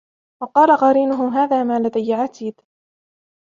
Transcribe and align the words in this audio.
وقال 0.43 0.77
قرينه 0.77 1.33
هذا 1.43 1.63
ما 1.63 1.79
لدي 1.79 2.13
عتيد 2.13 2.61